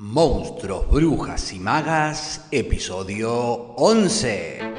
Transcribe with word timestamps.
Monstruos, 0.00 0.88
Brujas 0.88 1.52
y 1.52 1.58
Magas, 1.58 2.46
episodio 2.50 3.34
11. 3.76 4.69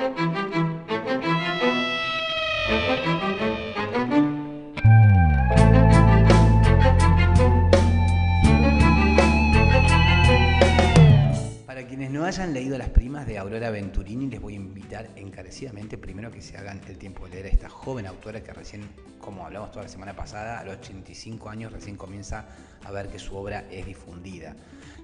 Venturini, 13.91 14.29
les 14.29 14.39
voy 14.39 14.53
a 14.53 14.55
invitar 14.55 15.09
encarecidamente 15.17 15.97
primero 15.97 16.31
que 16.31 16.41
se 16.41 16.55
hagan 16.55 16.79
el 16.87 16.97
tiempo 16.97 17.25
de 17.25 17.31
leer 17.31 17.47
a 17.47 17.49
esta 17.49 17.67
joven 17.67 18.07
autora 18.07 18.41
que 18.41 18.53
recién, 18.53 18.87
como 19.19 19.45
hablamos 19.45 19.71
toda 19.71 19.83
la 19.83 19.89
semana 19.89 20.15
pasada, 20.15 20.59
a 20.59 20.63
los 20.63 20.77
85 20.77 21.49
años 21.49 21.73
recién 21.73 21.97
comienza 21.97 22.45
a 22.85 22.91
ver 22.91 23.09
que 23.09 23.19
su 23.19 23.35
obra 23.35 23.65
es 23.69 23.85
difundida. 23.85 24.55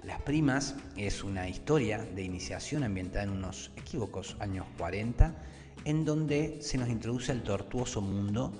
Las 0.05 0.21
primas 0.21 0.75
es 0.95 1.21
una 1.25 1.49
historia 1.49 1.97
de 1.97 2.23
iniciación 2.23 2.85
ambientada 2.85 3.25
en 3.25 3.31
unos 3.31 3.71
equívocos 3.75 4.37
años 4.39 4.65
40, 4.77 5.35
en 5.83 6.05
donde 6.05 6.59
se 6.61 6.77
nos 6.77 6.87
introduce 6.87 7.33
al 7.33 7.43
tortuoso 7.43 7.99
mundo 7.99 8.53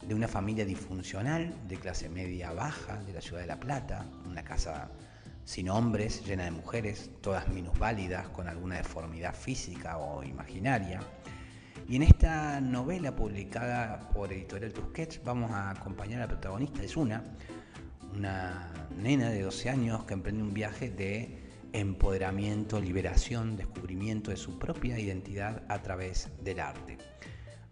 de 0.00 0.14
una 0.14 0.28
familia 0.28 0.64
disfuncional 0.64 1.54
de 1.68 1.76
clase 1.76 2.08
media 2.08 2.52
baja 2.52 3.02
de 3.02 3.12
la 3.12 3.20
ciudad 3.20 3.42
de 3.42 3.48
La 3.48 3.60
Plata, 3.60 4.06
una 4.26 4.44
casa 4.44 4.88
sin 5.44 5.68
hombres, 5.68 6.24
llena 6.24 6.44
de 6.44 6.50
mujeres, 6.50 7.10
todas 7.20 7.48
minusválidas, 7.48 8.28
con 8.28 8.48
alguna 8.48 8.76
deformidad 8.76 9.34
física 9.34 9.98
o 9.98 10.22
imaginaria. 10.22 11.00
Y 11.88 11.96
en 11.96 12.02
esta 12.02 12.60
novela 12.60 13.14
publicada 13.14 14.08
por 14.10 14.32
Editorial 14.32 14.72
Tusquets 14.72 15.22
vamos 15.22 15.50
a 15.50 15.70
acompañar 15.70 16.20
a 16.20 16.24
la 16.24 16.28
protagonista, 16.28 16.82
es 16.82 16.96
una, 16.96 17.22
una 18.14 18.72
nena 18.96 19.28
de 19.28 19.42
12 19.42 19.68
años 19.68 20.04
que 20.04 20.14
emprende 20.14 20.42
un 20.42 20.54
viaje 20.54 20.90
de 20.90 21.44
empoderamiento, 21.74 22.80
liberación, 22.80 23.56
descubrimiento 23.56 24.30
de 24.30 24.36
su 24.36 24.58
propia 24.58 24.98
identidad 24.98 25.64
a 25.68 25.82
través 25.82 26.30
del 26.42 26.60
arte. 26.60 26.96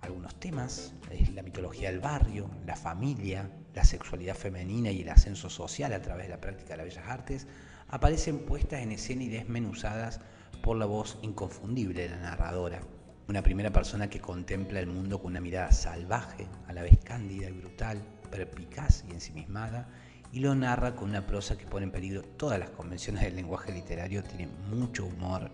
Algunos 0.00 0.34
temas, 0.40 0.92
es 1.10 1.32
la 1.32 1.42
mitología 1.42 1.90
del 1.90 2.00
barrio, 2.00 2.50
la 2.66 2.74
familia, 2.74 3.48
la 3.74 3.84
sexualidad 3.84 4.34
femenina 4.34 4.90
y 4.90 5.02
el 5.02 5.08
ascenso 5.08 5.48
social 5.48 5.92
a 5.92 6.02
través 6.02 6.26
de 6.26 6.30
la 6.30 6.40
práctica 6.40 6.70
de 6.70 6.76
las 6.78 6.86
bellas 6.86 7.08
artes, 7.08 7.46
aparecen 7.88 8.40
puestas 8.40 8.80
en 8.80 8.92
escena 8.92 9.24
y 9.24 9.28
desmenuzadas 9.28 10.20
por 10.62 10.76
la 10.76 10.86
voz 10.86 11.18
inconfundible 11.22 12.02
de 12.02 12.08
la 12.10 12.18
narradora. 12.18 12.80
Una 13.28 13.42
primera 13.42 13.72
persona 13.72 14.10
que 14.10 14.20
contempla 14.20 14.80
el 14.80 14.86
mundo 14.86 15.20
con 15.20 15.32
una 15.32 15.40
mirada 15.40 15.72
salvaje, 15.72 16.46
a 16.68 16.72
la 16.72 16.82
vez 16.82 16.98
cándida 17.02 17.48
y 17.48 17.52
brutal, 17.52 18.02
perpicaz 18.30 19.04
y 19.08 19.12
ensimismada, 19.12 19.88
y 20.32 20.40
lo 20.40 20.54
narra 20.54 20.96
con 20.96 21.10
una 21.10 21.26
prosa 21.26 21.56
que 21.56 21.66
pone 21.66 21.84
en 21.84 21.92
peligro 21.92 22.22
todas 22.22 22.58
las 22.58 22.70
convenciones 22.70 23.22
del 23.22 23.36
lenguaje 23.36 23.72
literario, 23.72 24.22
tiene 24.22 24.48
mucho 24.70 25.06
humor 25.06 25.50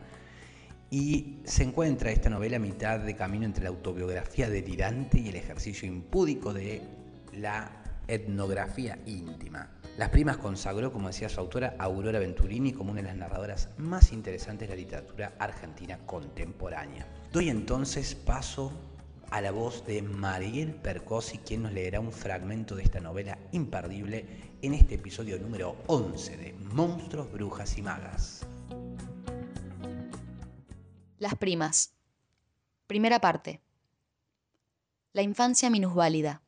y 0.91 1.41
se 1.45 1.65
encuentra 1.65 2.11
esta 2.11 2.31
novela 2.31 2.57
a 2.57 2.61
mitad 2.61 3.01
de 3.01 3.15
camino 3.15 3.45
entre 3.45 3.65
la 3.65 3.71
autobiografía 3.71 4.49
delirante 4.49 5.21
y 5.21 5.29
el 5.29 5.37
ejercicio 5.37 5.87
impúdico 5.87 6.55
de 6.55 6.83
la 7.35 7.71
etnografía 8.09 8.99
íntima. 9.07 9.71
Las 9.97 10.11
Primas 10.11 10.37
consagró, 10.37 10.93
como 10.93 11.09
decía 11.09 11.29
su 11.29 11.41
autora, 11.41 11.77
Aurora 11.79 12.19
Venturini 12.19 12.73
como 12.73 12.93
una 12.93 13.03
de 13.03 13.09
las 13.09 13.17
narradoras 13.17 13.69
más 13.79 14.13
interesantes 14.13 14.69
de 14.69 14.75
la 14.75 14.81
literatura 14.81 15.35
argentina 15.39 15.99
contemporánea. 16.07 17.07
Doy 17.33 17.49
entonces 17.49 18.15
paso 18.15 18.73
a 19.31 19.41
la 19.41 19.51
voz 19.51 19.85
de 19.87 20.03
Mariel 20.03 20.75
Percosi, 20.75 21.39
quien 21.39 21.63
nos 21.63 21.73
leerá 21.73 22.01
un 22.01 22.13
fragmento 22.13 22.75
de 22.75 22.83
esta 22.83 23.01
novela 23.01 23.39
imperdible 23.53 24.55
en 24.63 24.75
este 24.75 24.95
episodio 24.95 25.39
número 25.39 25.77
11 25.87 26.37
de 26.37 26.53
Monstruos, 26.55 27.31
Brujas 27.31 27.77
y 27.77 27.83
Magas. 27.83 28.47
Las 31.19 31.35
primas. 31.35 31.93
Primera 32.87 33.21
parte. 33.21 33.61
La 35.13 35.23
infancia 35.23 35.69
minusválida. 35.69 36.43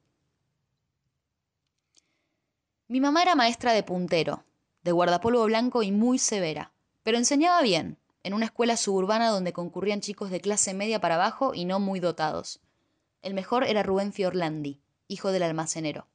Mi 2.90 3.00
mamá 3.00 3.22
era 3.22 3.36
maestra 3.36 3.72
de 3.72 3.84
puntero, 3.84 4.42
de 4.82 4.90
guardapolvo 4.90 5.44
blanco 5.44 5.84
y 5.84 5.92
muy 5.92 6.18
severa, 6.18 6.72
pero 7.04 7.18
enseñaba 7.18 7.62
bien, 7.62 7.98
en 8.24 8.34
una 8.34 8.46
escuela 8.46 8.76
suburbana 8.76 9.28
donde 9.28 9.52
concurrían 9.52 10.00
chicos 10.00 10.28
de 10.28 10.40
clase 10.40 10.74
media 10.74 11.00
para 11.00 11.14
abajo 11.14 11.54
y 11.54 11.66
no 11.66 11.78
muy 11.78 12.00
dotados. 12.00 12.60
El 13.22 13.34
mejor 13.34 13.62
era 13.62 13.84
Rubén 13.84 14.12
Fiorlandi, 14.12 14.80
hijo 15.06 15.30
del 15.30 15.44
almacenero. 15.44 16.08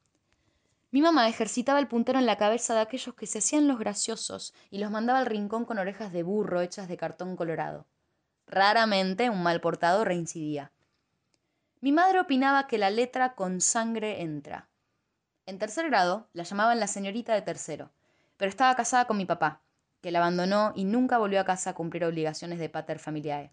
Mi 0.92 1.02
mamá 1.02 1.30
ejercitaba 1.30 1.80
el 1.80 1.88
puntero 1.88 2.20
en 2.20 2.26
la 2.26 2.36
cabeza 2.36 2.74
de 2.74 2.82
aquellos 2.82 3.16
que 3.16 3.26
se 3.26 3.38
hacían 3.38 3.70
los 3.70 3.80
graciosos 3.80 4.54
y 4.70 4.80
los 4.80 4.92
mandaba 4.92 5.20
al 5.20 5.28
rincón 5.28 5.64
con 5.64 5.78
orejas 5.78 6.12
de 6.12 6.24
burro 6.24 6.60
hechas 6.60 6.90
de 6.90 6.98
cartón 6.98 7.38
colorado. 7.38 7.86
Raramente 8.48 9.30
un 9.30 9.42
mal 9.42 9.62
portado 9.62 10.04
reincidía. 10.04 10.74
Mi 11.80 11.94
madre 11.94 12.20
opinaba 12.20 12.68
que 12.68 12.78
la 12.78 12.90
letra 12.90 13.34
con 13.34 13.62
sangre 13.62 14.24
entra. 14.24 14.68
En 15.46 15.60
tercer 15.60 15.90
grado 15.90 16.28
la 16.34 16.44
llamaban 16.44 16.80
la 16.80 16.88
señorita 16.88 17.34
de 17.34 17.42
tercero, 17.42 17.92
pero 18.38 18.50
estaba 18.50 18.76
casada 18.76 19.06
con 19.06 19.18
mi 19.18 19.26
papá, 19.26 19.62
que 20.02 20.12
la 20.12 20.20
abandonó 20.20 20.72
y 20.76 20.86
nunca 20.86 21.18
volvió 21.18 21.40
a 21.40 21.46
casa 21.46 21.72
a 21.72 21.74
cumplir 21.76 22.04
obligaciones 22.06 22.60
de 22.60 22.70
pater 22.70 23.00
familiae. 23.00 23.52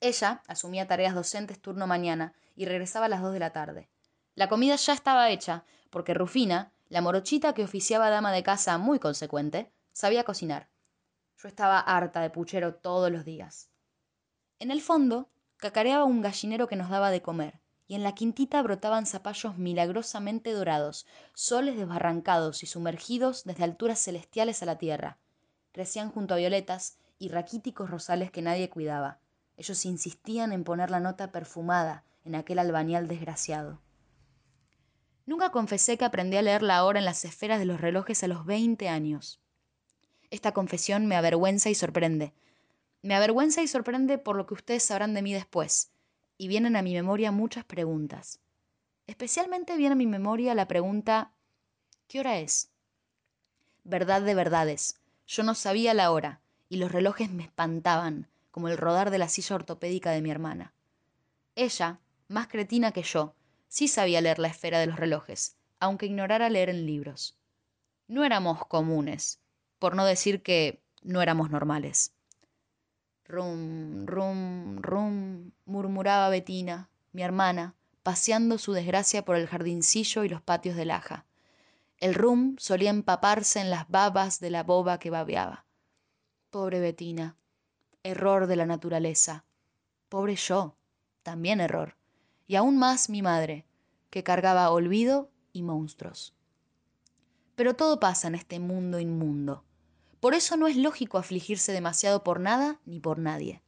Ella 0.00 0.42
asumía 0.46 0.86
tareas 0.86 1.14
docentes 1.14 1.60
turno 1.60 1.86
mañana 1.86 2.34
y 2.54 2.66
regresaba 2.66 3.06
a 3.06 3.08
las 3.08 3.22
dos 3.22 3.32
de 3.32 3.40
la 3.40 3.52
tarde. 3.52 3.88
La 4.34 4.48
comida 4.48 4.76
ya 4.76 4.92
estaba 4.92 5.30
hecha, 5.30 5.64
porque 5.90 6.14
Rufina, 6.14 6.70
la 6.88 7.00
morochita 7.00 7.54
que 7.54 7.64
oficiaba 7.64 8.10
dama 8.10 8.30
de 8.30 8.42
casa 8.42 8.78
muy 8.78 8.98
consecuente, 8.98 9.72
sabía 9.92 10.24
cocinar. 10.24 10.68
Yo 11.38 11.48
estaba 11.48 11.80
harta 11.80 12.20
de 12.20 12.30
puchero 12.30 12.74
todos 12.74 13.10
los 13.10 13.24
días. 13.24 13.70
En 14.60 14.70
el 14.70 14.80
fondo, 14.80 15.28
cacareaba 15.56 16.04
un 16.04 16.20
gallinero 16.20 16.68
que 16.68 16.76
nos 16.76 16.90
daba 16.90 17.10
de 17.10 17.22
comer, 17.22 17.60
y 17.88 17.94
en 17.94 18.02
la 18.02 18.14
quintita 18.14 18.62
brotaban 18.62 19.06
zapallos 19.06 19.56
milagrosamente 19.56 20.52
dorados, 20.52 21.06
soles 21.32 21.76
desbarrancados 21.76 22.62
y 22.62 22.66
sumergidos 22.66 23.44
desde 23.44 23.64
alturas 23.64 23.98
celestiales 23.98 24.62
a 24.62 24.66
la 24.66 24.76
tierra. 24.76 25.16
Crecían 25.72 26.10
junto 26.10 26.34
a 26.34 26.36
violetas 26.36 26.98
y 27.18 27.30
raquíticos 27.30 27.90
rosales 27.90 28.30
que 28.30 28.42
nadie 28.42 28.68
cuidaba. 28.68 29.20
Ellos 29.56 29.86
insistían 29.86 30.52
en 30.52 30.64
poner 30.64 30.90
la 30.90 31.00
nota 31.00 31.32
perfumada 31.32 32.04
en 32.24 32.34
aquel 32.34 32.58
albañal 32.58 33.08
desgraciado. 33.08 33.80
Nunca 35.24 35.50
confesé 35.50 35.96
que 35.96 36.04
aprendí 36.04 36.36
a 36.36 36.42
leer 36.42 36.62
la 36.62 36.84
hora 36.84 36.98
en 36.98 37.06
las 37.06 37.24
esferas 37.24 37.58
de 37.58 37.64
los 37.64 37.80
relojes 37.80 38.22
a 38.22 38.28
los 38.28 38.44
veinte 38.44 38.90
años. 38.90 39.40
Esta 40.30 40.52
confesión 40.52 41.06
me 41.06 41.16
avergüenza 41.16 41.70
y 41.70 41.74
sorprende. 41.74 42.34
Me 43.00 43.14
avergüenza 43.14 43.62
y 43.62 43.68
sorprende 43.68 44.18
por 44.18 44.36
lo 44.36 44.46
que 44.46 44.54
ustedes 44.54 44.82
sabrán 44.82 45.14
de 45.14 45.22
mí 45.22 45.32
después, 45.32 45.90
y 46.38 46.48
vienen 46.48 46.76
a 46.76 46.82
mi 46.82 46.94
memoria 46.94 47.32
muchas 47.32 47.64
preguntas. 47.64 48.40
Especialmente 49.06 49.76
viene 49.76 49.92
a 49.92 49.96
mi 49.96 50.06
memoria 50.06 50.54
la 50.54 50.68
pregunta 50.68 51.32
¿qué 52.06 52.20
hora 52.20 52.38
es? 52.38 52.70
Verdad 53.84 54.22
de 54.22 54.34
verdades, 54.34 55.00
yo 55.26 55.42
no 55.42 55.54
sabía 55.54 55.92
la 55.92 56.10
hora, 56.10 56.40
y 56.68 56.76
los 56.76 56.92
relojes 56.92 57.30
me 57.30 57.42
espantaban, 57.42 58.28
como 58.50 58.68
el 58.68 58.78
rodar 58.78 59.10
de 59.10 59.18
la 59.18 59.28
silla 59.28 59.56
ortopédica 59.56 60.10
de 60.10 60.22
mi 60.22 60.30
hermana. 60.30 60.72
Ella, 61.54 62.00
más 62.28 62.48
cretina 62.48 62.92
que 62.92 63.02
yo, 63.02 63.34
sí 63.68 63.88
sabía 63.88 64.20
leer 64.20 64.38
la 64.38 64.48
esfera 64.48 64.78
de 64.78 64.86
los 64.86 64.96
relojes, 64.96 65.56
aunque 65.80 66.06
ignorara 66.06 66.48
leer 66.50 66.70
en 66.70 66.86
libros. 66.86 67.36
No 68.06 68.24
éramos 68.24 68.64
comunes, 68.66 69.40
por 69.78 69.96
no 69.96 70.04
decir 70.04 70.42
que 70.42 70.80
no 71.02 71.20
éramos 71.20 71.50
normales. 71.50 72.12
Rum, 73.28 74.06
rum, 74.06 74.78
rum, 74.80 75.52
murmuraba 75.66 76.30
Betina, 76.30 76.88
mi 77.12 77.22
hermana, 77.22 77.74
paseando 78.02 78.56
su 78.56 78.72
desgracia 78.72 79.22
por 79.22 79.36
el 79.36 79.46
jardincillo 79.46 80.24
y 80.24 80.30
los 80.30 80.40
patios 80.40 80.76
de 80.76 80.86
laja. 80.86 81.26
El 81.98 82.14
rum 82.14 82.56
solía 82.58 82.88
empaparse 82.88 83.60
en 83.60 83.68
las 83.68 83.86
babas 83.90 84.40
de 84.40 84.48
la 84.48 84.62
boba 84.62 84.98
que 84.98 85.10
babeaba. 85.10 85.66
Pobre 86.48 86.80
Betina, 86.80 87.36
error 88.02 88.46
de 88.46 88.56
la 88.56 88.64
naturaleza. 88.64 89.44
Pobre 90.08 90.36
yo, 90.36 90.78
también 91.22 91.60
error. 91.60 91.96
Y 92.46 92.56
aún 92.56 92.78
más 92.78 93.10
mi 93.10 93.20
madre, 93.20 93.66
que 94.08 94.22
cargaba 94.22 94.70
olvido 94.70 95.30
y 95.52 95.62
monstruos. 95.62 96.34
Pero 97.56 97.74
todo 97.74 98.00
pasa 98.00 98.28
en 98.28 98.36
este 98.36 98.58
mundo 98.58 98.98
inmundo. 98.98 99.64
Por 100.20 100.34
eso 100.34 100.56
no 100.56 100.66
es 100.66 100.76
lógico 100.76 101.18
afligirse 101.18 101.72
demasiado 101.72 102.24
por 102.24 102.40
nada 102.40 102.80
ni 102.84 103.00
por 103.00 103.18
nadie. 103.18 103.62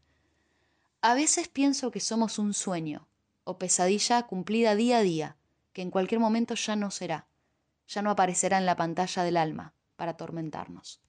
A 1.00 1.14
veces 1.14 1.48
pienso 1.48 1.90
que 1.90 2.00
somos 2.00 2.38
un 2.38 2.52
sueño 2.54 3.08
o 3.44 3.58
pesadilla 3.58 4.26
cumplida 4.26 4.74
día 4.74 4.98
a 4.98 5.02
día, 5.02 5.36
que 5.72 5.82
en 5.82 5.90
cualquier 5.90 6.20
momento 6.20 6.54
ya 6.54 6.76
no 6.76 6.90
será, 6.90 7.26
ya 7.86 8.02
no 8.02 8.10
aparecerá 8.10 8.58
en 8.58 8.66
la 8.66 8.76
pantalla 8.76 9.22
del 9.22 9.36
alma 9.36 9.74
para 9.96 10.12
atormentarnos. 10.12 11.00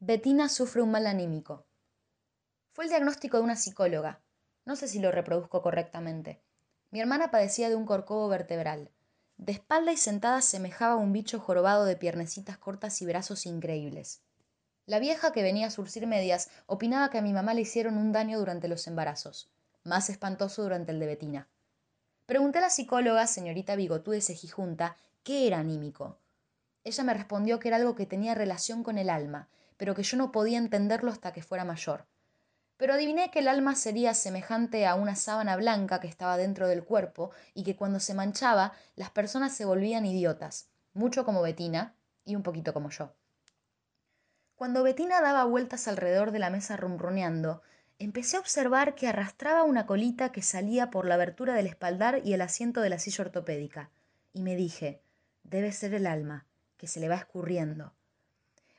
Bettina 0.00 0.48
sufre 0.48 0.82
un 0.82 0.90
mal 0.90 1.06
anímico. 1.06 1.64
Fue 2.72 2.84
el 2.84 2.90
diagnóstico 2.90 3.36
de 3.36 3.44
una 3.44 3.56
psicóloga. 3.56 4.20
No 4.64 4.74
sé 4.74 4.88
si 4.88 4.98
lo 4.98 5.12
reproduzco 5.12 5.62
correctamente. 5.62 6.42
Mi 6.90 7.00
hermana 7.00 7.30
padecía 7.30 7.68
de 7.68 7.76
un 7.76 7.86
corcovo 7.86 8.28
vertebral. 8.28 8.90
De 9.42 9.50
espalda 9.50 9.90
y 9.90 9.96
sentada 9.96 10.40
semejaba 10.40 10.94
un 10.94 11.12
bicho 11.12 11.40
jorobado 11.40 11.84
de 11.84 11.96
piernecitas 11.96 12.58
cortas 12.58 13.02
y 13.02 13.06
brazos 13.06 13.44
increíbles. 13.44 14.22
La 14.86 15.00
vieja 15.00 15.32
que 15.32 15.42
venía 15.42 15.66
a 15.66 15.70
surcir 15.72 16.06
medias 16.06 16.48
opinaba 16.66 17.10
que 17.10 17.18
a 17.18 17.22
mi 17.22 17.32
mamá 17.32 17.52
le 17.52 17.62
hicieron 17.62 17.98
un 17.98 18.12
daño 18.12 18.38
durante 18.38 18.68
los 18.68 18.86
embarazos, 18.86 19.50
más 19.82 20.10
espantoso 20.10 20.62
durante 20.62 20.92
el 20.92 21.00
de 21.00 21.06
Betina. 21.06 21.48
Pregunté 22.24 22.58
a 22.58 22.60
la 22.60 22.70
psicóloga, 22.70 23.26
señorita 23.26 23.74
Bigotú 23.74 24.12
de 24.12 24.20
Cejijunta, 24.20 24.96
qué 25.24 25.48
era 25.48 25.58
anímico. 25.58 26.20
Ella 26.84 27.02
me 27.02 27.12
respondió 27.12 27.58
que 27.58 27.66
era 27.66 27.78
algo 27.78 27.96
que 27.96 28.06
tenía 28.06 28.36
relación 28.36 28.84
con 28.84 28.96
el 28.96 29.10
alma, 29.10 29.48
pero 29.76 29.96
que 29.96 30.04
yo 30.04 30.16
no 30.16 30.30
podía 30.30 30.58
entenderlo 30.58 31.10
hasta 31.10 31.32
que 31.32 31.42
fuera 31.42 31.64
mayor. 31.64 32.06
Pero 32.82 32.94
adiviné 32.94 33.30
que 33.30 33.38
el 33.38 33.46
alma 33.46 33.76
sería 33.76 34.12
semejante 34.12 34.88
a 34.88 34.96
una 34.96 35.14
sábana 35.14 35.54
blanca 35.54 36.00
que 36.00 36.08
estaba 36.08 36.36
dentro 36.36 36.66
del 36.66 36.82
cuerpo 36.82 37.30
y 37.54 37.62
que 37.62 37.76
cuando 37.76 38.00
se 38.00 38.12
manchaba 38.12 38.72
las 38.96 39.08
personas 39.10 39.54
se 39.54 39.64
volvían 39.64 40.04
idiotas, 40.04 40.66
mucho 40.92 41.24
como 41.24 41.42
Betina 41.42 41.94
y 42.24 42.34
un 42.34 42.42
poquito 42.42 42.74
como 42.74 42.90
yo. 42.90 43.14
Cuando 44.56 44.82
Betina 44.82 45.20
daba 45.20 45.44
vueltas 45.44 45.86
alrededor 45.86 46.32
de 46.32 46.40
la 46.40 46.50
mesa 46.50 46.76
ronroneando, 46.76 47.62
empecé 48.00 48.36
a 48.36 48.40
observar 48.40 48.96
que 48.96 49.06
arrastraba 49.06 49.62
una 49.62 49.86
colita 49.86 50.32
que 50.32 50.42
salía 50.42 50.90
por 50.90 51.06
la 51.06 51.14
abertura 51.14 51.54
del 51.54 51.68
espaldar 51.68 52.22
y 52.24 52.32
el 52.32 52.40
asiento 52.40 52.80
de 52.80 52.90
la 52.90 52.98
silla 52.98 53.22
ortopédica, 53.22 53.90
y 54.32 54.42
me 54.42 54.56
dije, 54.56 55.00
debe 55.44 55.70
ser 55.70 55.94
el 55.94 56.04
alma, 56.04 56.46
que 56.78 56.88
se 56.88 56.98
le 56.98 57.08
va 57.08 57.14
escurriendo. 57.14 57.92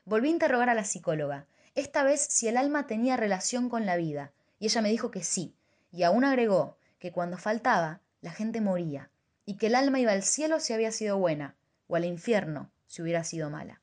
Volví 0.04 0.28
a 0.28 0.32
interrogar 0.32 0.68
a 0.68 0.74
la 0.74 0.84
psicóloga, 0.84 1.46
esta 1.74 2.04
vez 2.04 2.20
si 2.20 2.48
el 2.48 2.56
alma 2.56 2.86
tenía 2.86 3.16
relación 3.16 3.68
con 3.68 3.86
la 3.86 3.96
vida, 3.96 4.32
y 4.58 4.66
ella 4.66 4.82
me 4.82 4.90
dijo 4.90 5.10
que 5.10 5.22
sí, 5.22 5.56
y 5.90 6.02
aún 6.04 6.24
agregó 6.24 6.78
que 6.98 7.12
cuando 7.12 7.36
faltaba, 7.36 8.00
la 8.20 8.30
gente 8.30 8.60
moría, 8.60 9.10
y 9.44 9.56
que 9.56 9.66
el 9.66 9.74
alma 9.74 10.00
iba 10.00 10.12
al 10.12 10.22
cielo 10.22 10.60
si 10.60 10.72
había 10.72 10.92
sido 10.92 11.18
buena, 11.18 11.56
o 11.86 11.96
al 11.96 12.04
infierno 12.04 12.70
si 12.86 13.02
hubiera 13.02 13.24
sido 13.24 13.50
mala. 13.50 13.80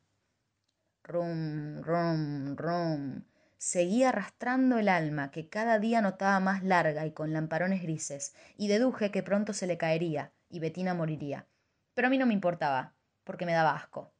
Rum, 1.04 1.82
rum, 1.82 2.56
rum. 2.56 3.24
Seguía 3.58 4.08
arrastrando 4.08 4.78
el 4.78 4.88
alma, 4.88 5.30
que 5.30 5.48
cada 5.48 5.78
día 5.78 6.00
notaba 6.00 6.40
más 6.40 6.64
larga 6.64 7.06
y 7.06 7.12
con 7.12 7.32
lamparones 7.32 7.82
grises, 7.82 8.34
y 8.56 8.68
deduje 8.68 9.10
que 9.10 9.22
pronto 9.22 9.52
se 9.52 9.66
le 9.66 9.78
caería, 9.78 10.32
y 10.48 10.58
Betina 10.58 10.94
moriría. 10.94 11.46
Pero 11.94 12.08
a 12.08 12.10
mí 12.10 12.18
no 12.18 12.26
me 12.26 12.34
importaba, 12.34 12.94
porque 13.24 13.46
me 13.46 13.52
daba 13.52 13.76
asco. 13.76 14.12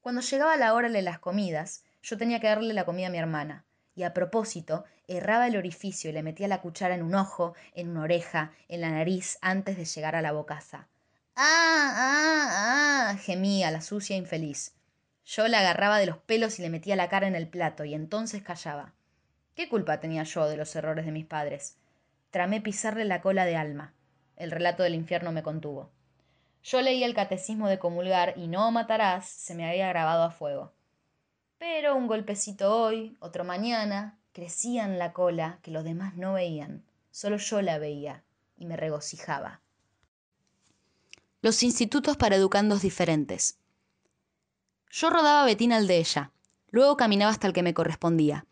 Cuando 0.00 0.20
llegaba 0.20 0.56
la 0.56 0.74
hora 0.74 0.88
de 0.88 1.02
las 1.02 1.18
comidas, 1.18 1.84
yo 2.02 2.18
tenía 2.18 2.40
que 2.40 2.48
darle 2.48 2.74
la 2.74 2.84
comida 2.84 3.06
a 3.06 3.10
mi 3.10 3.18
hermana, 3.18 3.64
y 3.94 4.02
a 4.02 4.14
propósito, 4.14 4.84
erraba 5.06 5.46
el 5.46 5.56
orificio 5.56 6.10
y 6.10 6.12
le 6.12 6.22
metía 6.22 6.48
la 6.48 6.60
cuchara 6.60 6.94
en 6.94 7.02
un 7.02 7.14
ojo, 7.14 7.54
en 7.74 7.90
una 7.90 8.02
oreja, 8.02 8.52
en 8.68 8.80
la 8.80 8.90
nariz, 8.90 9.38
antes 9.40 9.76
de 9.76 9.84
llegar 9.84 10.16
a 10.16 10.22
la 10.22 10.32
bocaza. 10.32 10.88
¡Ah, 11.36 11.92
ah, 11.94 13.10
ah! 13.10 13.16
gemía 13.18 13.70
la 13.70 13.80
sucia 13.80 14.16
infeliz. 14.16 14.74
Yo 15.24 15.46
la 15.48 15.60
agarraba 15.60 15.98
de 15.98 16.06
los 16.06 16.18
pelos 16.18 16.58
y 16.58 16.62
le 16.62 16.70
metía 16.70 16.96
la 16.96 17.08
cara 17.08 17.26
en 17.26 17.36
el 17.36 17.48
plato, 17.48 17.84
y 17.84 17.94
entonces 17.94 18.42
callaba. 18.42 18.92
¿Qué 19.54 19.68
culpa 19.68 20.00
tenía 20.00 20.24
yo 20.24 20.48
de 20.48 20.56
los 20.56 20.74
errores 20.74 21.04
de 21.04 21.12
mis 21.12 21.26
padres? 21.26 21.76
Tramé 22.30 22.60
pisarle 22.60 23.04
la 23.04 23.20
cola 23.20 23.44
de 23.44 23.56
alma. 23.56 23.94
El 24.36 24.50
relato 24.50 24.82
del 24.82 24.94
infierno 24.94 25.30
me 25.32 25.42
contuvo. 25.42 25.90
Yo 26.64 26.80
leía 26.80 27.06
el 27.06 27.14
catecismo 27.14 27.68
de 27.68 27.78
comulgar 27.78 28.34
y 28.36 28.46
no 28.46 28.70
matarás 28.70 29.28
se 29.28 29.54
me 29.54 29.68
había 29.68 29.88
grabado 29.88 30.22
a 30.22 30.30
fuego. 30.30 30.72
Pero 31.62 31.94
un 31.94 32.08
golpecito 32.08 32.76
hoy, 32.76 33.16
otro 33.20 33.44
mañana, 33.44 34.18
crecía 34.32 34.82
en 34.84 34.98
la 34.98 35.12
cola 35.12 35.60
que 35.62 35.70
los 35.70 35.84
demás 35.84 36.16
no 36.16 36.32
veían. 36.32 36.82
Solo 37.12 37.36
yo 37.36 37.62
la 37.62 37.78
veía 37.78 38.24
y 38.56 38.66
me 38.66 38.76
regocijaba. 38.76 39.60
Los 41.40 41.62
institutos 41.62 42.16
para 42.16 42.34
educandos 42.34 42.82
diferentes. 42.82 43.58
Yo 44.90 45.08
rodaba 45.08 45.44
Betina 45.44 45.76
al 45.76 45.86
de 45.86 45.98
ella. 45.98 46.32
Luego 46.72 46.96
caminaba 46.96 47.30
hasta 47.30 47.46
el 47.46 47.52
que 47.52 47.62
me 47.62 47.74
correspondía. 47.74 48.44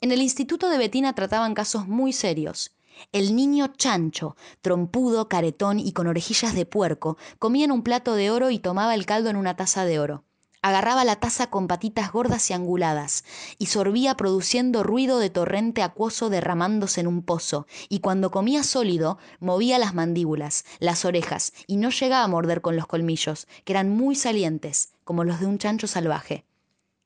En 0.00 0.10
el 0.10 0.20
instituto 0.20 0.68
de 0.68 0.78
Betina 0.78 1.14
trataban 1.14 1.54
casos 1.54 1.86
muy 1.86 2.12
serios. 2.12 2.74
El 3.12 3.36
niño 3.36 3.68
chancho, 3.68 4.36
trompudo, 4.62 5.28
caretón 5.28 5.78
y 5.78 5.92
con 5.92 6.08
orejillas 6.08 6.56
de 6.56 6.66
puerco, 6.66 7.18
comía 7.38 7.66
en 7.66 7.70
un 7.70 7.84
plato 7.84 8.16
de 8.16 8.32
oro 8.32 8.50
y 8.50 8.58
tomaba 8.58 8.96
el 8.96 9.06
caldo 9.06 9.30
en 9.30 9.36
una 9.36 9.54
taza 9.54 9.84
de 9.84 10.00
oro. 10.00 10.24
Agarraba 10.60 11.04
la 11.04 11.16
taza 11.16 11.50
con 11.50 11.68
patitas 11.68 12.10
gordas 12.10 12.50
y 12.50 12.52
anguladas, 12.52 13.24
y 13.58 13.66
sorbía 13.66 14.16
produciendo 14.16 14.82
ruido 14.82 15.18
de 15.18 15.30
torrente 15.30 15.82
acuoso 15.82 16.30
derramándose 16.30 17.00
en 17.00 17.06
un 17.06 17.22
pozo, 17.22 17.66
y 17.88 18.00
cuando 18.00 18.30
comía 18.30 18.64
sólido, 18.64 19.18
movía 19.38 19.78
las 19.78 19.94
mandíbulas, 19.94 20.64
las 20.80 21.04
orejas, 21.04 21.52
y 21.66 21.76
no 21.76 21.90
llegaba 21.90 22.24
a 22.24 22.28
morder 22.28 22.60
con 22.60 22.74
los 22.74 22.86
colmillos, 22.86 23.46
que 23.64 23.72
eran 23.72 23.90
muy 23.90 24.16
salientes, 24.16 24.92
como 25.04 25.22
los 25.22 25.38
de 25.38 25.46
un 25.46 25.58
chancho 25.58 25.86
salvaje. 25.86 26.44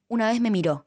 Una 0.08 0.28
vez 0.30 0.40
me 0.40 0.50
miró, 0.50 0.86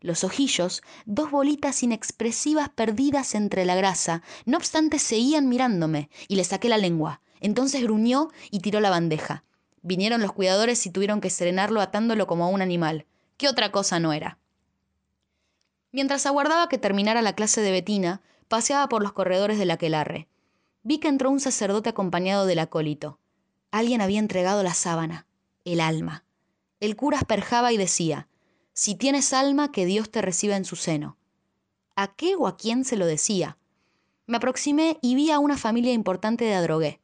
los 0.00 0.22
ojillos, 0.22 0.82
dos 1.06 1.30
bolitas 1.30 1.82
inexpresivas 1.82 2.68
perdidas 2.68 3.34
entre 3.34 3.64
la 3.64 3.74
grasa, 3.74 4.22
no 4.46 4.56
obstante 4.56 4.98
seguían 4.98 5.48
mirándome, 5.48 6.08
y 6.28 6.36
le 6.36 6.44
saqué 6.44 6.68
la 6.68 6.78
lengua. 6.78 7.20
Entonces 7.40 7.82
gruñó 7.82 8.28
y 8.50 8.60
tiró 8.60 8.80
la 8.80 8.90
bandeja. 8.90 9.44
Vinieron 9.82 10.20
los 10.20 10.32
cuidadores 10.32 10.84
y 10.86 10.90
tuvieron 10.90 11.20
que 11.20 11.30
serenarlo 11.30 11.80
atándolo 11.80 12.26
como 12.26 12.44
a 12.44 12.48
un 12.48 12.62
animal. 12.62 13.06
¿Qué 13.36 13.48
otra 13.48 13.70
cosa 13.70 14.00
no 14.00 14.12
era? 14.12 14.38
Mientras 15.92 16.26
aguardaba 16.26 16.68
que 16.68 16.78
terminara 16.78 17.22
la 17.22 17.34
clase 17.34 17.60
de 17.60 17.70
Betina, 17.70 18.20
paseaba 18.48 18.88
por 18.88 19.02
los 19.02 19.12
corredores 19.12 19.58
de 19.58 19.64
la 19.64 19.74
aquelarre. 19.74 20.28
Vi 20.82 20.98
que 20.98 21.08
entró 21.08 21.30
un 21.30 21.40
sacerdote 21.40 21.90
acompañado 21.90 22.46
del 22.46 22.58
acólito. 22.58 23.18
Alguien 23.70 24.00
había 24.00 24.18
entregado 24.18 24.62
la 24.62 24.74
sábana, 24.74 25.26
el 25.64 25.80
alma. 25.80 26.24
El 26.80 26.96
cura 26.96 27.18
asperjaba 27.18 27.72
y 27.72 27.76
decía, 27.76 28.28
si 28.72 28.94
tienes 28.94 29.32
alma, 29.32 29.72
que 29.72 29.86
Dios 29.86 30.10
te 30.10 30.22
reciba 30.22 30.56
en 30.56 30.64
su 30.64 30.76
seno. 30.76 31.16
¿A 31.96 32.14
qué 32.14 32.36
o 32.36 32.46
a 32.46 32.56
quién 32.56 32.84
se 32.84 32.96
lo 32.96 33.06
decía? 33.06 33.58
Me 34.26 34.36
aproximé 34.36 34.98
y 35.02 35.14
vi 35.16 35.30
a 35.30 35.40
una 35.40 35.56
familia 35.56 35.92
importante 35.92 36.44
de 36.44 36.54
adrogué. 36.54 37.00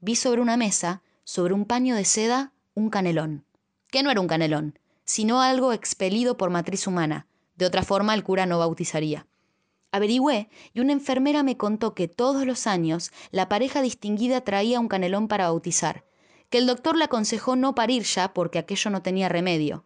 Vi 0.00 0.16
sobre 0.16 0.40
una 0.40 0.56
mesa, 0.56 1.02
sobre 1.24 1.54
un 1.54 1.64
paño 1.64 1.96
de 1.96 2.04
seda, 2.04 2.52
un 2.74 2.90
canelón. 2.90 3.44
Que 3.90 4.02
no 4.02 4.10
era 4.10 4.20
un 4.20 4.28
canelón, 4.28 4.78
sino 5.04 5.42
algo 5.42 5.72
expelido 5.72 6.36
por 6.36 6.50
matriz 6.50 6.86
humana. 6.86 7.26
De 7.56 7.66
otra 7.66 7.82
forma, 7.82 8.14
el 8.14 8.24
cura 8.24 8.46
no 8.46 8.58
bautizaría. 8.58 9.26
Averigüé 9.92 10.48
y 10.72 10.80
una 10.80 10.92
enfermera 10.92 11.42
me 11.42 11.58
contó 11.58 11.94
que 11.94 12.08
todos 12.08 12.46
los 12.46 12.66
años 12.66 13.12
la 13.30 13.48
pareja 13.48 13.82
distinguida 13.82 14.40
traía 14.40 14.80
un 14.80 14.88
canelón 14.88 15.28
para 15.28 15.48
bautizar, 15.48 16.04
que 16.48 16.58
el 16.58 16.66
doctor 16.66 16.96
le 16.96 17.04
aconsejó 17.04 17.56
no 17.56 17.74
parir 17.74 18.02
ya 18.04 18.32
porque 18.32 18.58
aquello 18.58 18.90
no 18.90 19.02
tenía 19.02 19.28
remedio, 19.28 19.84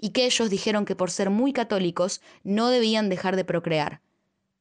y 0.00 0.10
que 0.10 0.26
ellos 0.26 0.48
dijeron 0.48 0.84
que 0.84 0.94
por 0.94 1.10
ser 1.10 1.30
muy 1.30 1.52
católicos 1.52 2.20
no 2.44 2.68
debían 2.68 3.08
dejar 3.08 3.34
de 3.34 3.44
procrear. 3.44 4.00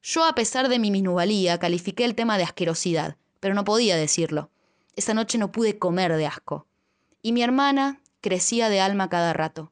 Yo, 0.01 0.25
a 0.25 0.33
pesar 0.33 0.67
de 0.67 0.79
mi 0.79 0.89
minuvalía, 0.89 1.59
califiqué 1.59 2.03
el 2.05 2.15
tema 2.15 2.37
de 2.37 2.45
asquerosidad, 2.45 3.17
pero 3.39 3.53
no 3.53 3.65
podía 3.65 3.97
decirlo. 3.97 4.49
Esa 4.97 5.13
noche 5.13 5.37
no 5.37 5.51
pude 5.51 5.77
comer 5.77 6.11
de 6.17 6.25
asco. 6.25 6.65
Y 7.21 7.31
mi 7.31 7.43
hermana 7.43 8.01
crecía 8.19 8.67
de 8.67 8.81
alma 8.81 9.09
cada 9.09 9.31
rato. 9.31 9.71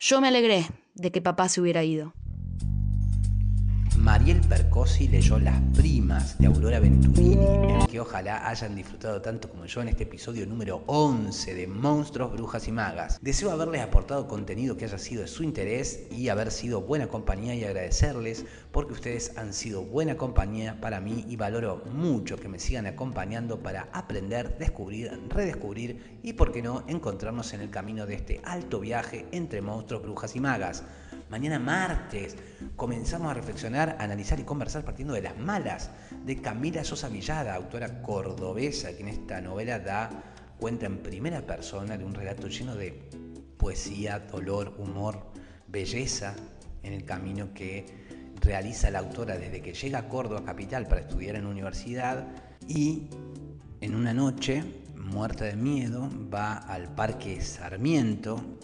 Yo 0.00 0.20
me 0.20 0.28
alegré 0.28 0.66
de 0.94 1.12
que 1.12 1.22
papá 1.22 1.48
se 1.48 1.60
hubiera 1.60 1.84
ido. 1.84 2.12
Mariel 4.02 4.40
Percosi 4.40 5.06
leyó 5.06 5.38
Las 5.38 5.60
primas 5.76 6.36
de 6.36 6.48
Aurora 6.48 6.80
Venturini, 6.80 7.36
el 7.36 7.86
que 7.86 8.00
ojalá 8.00 8.48
hayan 8.48 8.74
disfrutado 8.74 9.22
tanto 9.22 9.48
como 9.48 9.64
yo 9.66 9.80
en 9.80 9.90
este 9.90 10.02
episodio 10.02 10.44
número 10.44 10.82
11 10.86 11.54
de 11.54 11.68
Monstruos, 11.68 12.32
Brujas 12.32 12.66
y 12.66 12.72
Magas. 12.72 13.20
Deseo 13.22 13.52
haberles 13.52 13.80
aportado 13.80 14.26
contenido 14.26 14.76
que 14.76 14.86
haya 14.86 14.98
sido 14.98 15.22
de 15.22 15.28
su 15.28 15.44
interés 15.44 16.08
y 16.10 16.30
haber 16.30 16.50
sido 16.50 16.80
buena 16.80 17.06
compañía 17.06 17.54
y 17.54 17.62
agradecerles 17.62 18.44
porque 18.72 18.94
ustedes 18.94 19.38
han 19.38 19.52
sido 19.52 19.84
buena 19.84 20.16
compañía 20.16 20.80
para 20.80 21.00
mí 21.00 21.24
y 21.28 21.36
valoro 21.36 21.84
mucho 21.92 22.36
que 22.36 22.48
me 22.48 22.58
sigan 22.58 22.86
acompañando 22.86 23.60
para 23.60 23.88
aprender, 23.92 24.58
descubrir, 24.58 25.12
redescubrir 25.28 26.18
y, 26.24 26.32
por 26.32 26.50
qué 26.50 26.60
no, 26.60 26.82
encontrarnos 26.88 27.54
en 27.54 27.60
el 27.60 27.70
camino 27.70 28.04
de 28.04 28.14
este 28.14 28.40
alto 28.42 28.80
viaje 28.80 29.26
entre 29.30 29.62
monstruos, 29.62 30.02
brujas 30.02 30.34
y 30.34 30.40
magas. 30.40 30.82
Mañana 31.32 31.58
martes 31.58 32.36
comenzamos 32.76 33.30
a 33.30 33.32
reflexionar, 33.32 33.96
analizar 33.98 34.38
y 34.38 34.42
conversar 34.42 34.84
partiendo 34.84 35.14
de 35.14 35.22
las 35.22 35.38
malas 35.38 35.88
de 36.26 36.42
Camila 36.42 36.84
Sosa 36.84 37.08
Villada, 37.08 37.54
autora 37.54 38.02
cordobesa, 38.02 38.94
que 38.94 39.00
en 39.00 39.08
esta 39.08 39.40
novela 39.40 39.78
da 39.78 40.10
cuenta 40.58 40.84
en 40.84 40.98
primera 40.98 41.40
persona 41.40 41.96
de 41.96 42.04
un 42.04 42.12
relato 42.12 42.48
lleno 42.48 42.74
de 42.74 43.08
poesía, 43.56 44.18
dolor, 44.18 44.74
humor, 44.76 45.32
belleza 45.68 46.34
en 46.82 46.92
el 46.92 47.06
camino 47.06 47.54
que 47.54 47.86
realiza 48.42 48.90
la 48.90 48.98
autora 48.98 49.38
desde 49.38 49.62
que 49.62 49.72
llega 49.72 50.00
a 50.00 50.08
Córdoba 50.10 50.44
capital 50.44 50.86
para 50.86 51.00
estudiar 51.00 51.36
en 51.36 51.46
universidad 51.46 52.26
y 52.68 53.08
en 53.80 53.94
una 53.94 54.12
noche, 54.12 54.62
muerta 54.96 55.46
de 55.46 55.56
miedo, 55.56 56.10
va 56.30 56.58
al 56.58 56.94
Parque 56.94 57.40
Sarmiento 57.40 58.58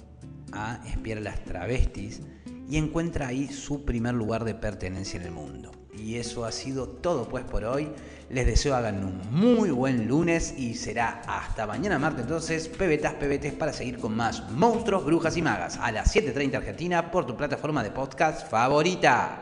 a 0.53 0.83
espiar 0.87 1.17
a 1.17 1.23
las 1.23 1.43
travestis 1.45 2.21
y 2.69 2.77
encuentra 2.77 3.29
ahí 3.29 3.49
su 3.49 3.85
primer 3.85 4.15
lugar 4.15 4.45
de 4.45 4.55
pertenencia 4.55 5.19
en 5.19 5.27
el 5.27 5.33
mundo. 5.33 5.73
Y 5.97 6.17
eso 6.17 6.45
ha 6.45 6.53
sido 6.53 6.87
todo 6.89 7.29
pues 7.29 7.45
por 7.45 7.65
hoy. 7.65 7.89
Les 8.31 8.47
deseo 8.47 8.77
hagan 8.77 9.05
un 9.05 9.21
muy 9.31 9.71
buen 9.71 10.07
lunes 10.07 10.55
y 10.57 10.75
será 10.75 11.23
hasta 11.27 11.67
mañana 11.67 11.99
martes 11.99 12.23
entonces, 12.23 12.69
pebetas, 12.69 13.15
pebetes, 13.15 13.53
para 13.55 13.73
seguir 13.73 13.99
con 13.99 14.15
más 14.15 14.51
monstruos, 14.51 15.05
brujas 15.05 15.37
y 15.37 15.43
magas 15.43 15.79
a 15.79 15.91
las 15.91 16.15
7.30 16.15 16.57
Argentina 16.57 17.11
por 17.11 17.27
tu 17.27 17.37
plataforma 17.37 17.83
de 17.83 17.91
podcast 17.91 18.49
favorita. 18.49 19.41